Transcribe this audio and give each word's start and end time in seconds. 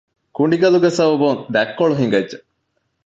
ކުނޑިގަލުގެ 0.35 0.89
ސަބަބުން 0.97 1.41
ދަތްކޮޅު 1.53 1.93
ހިނގައްޖެ 2.01 2.37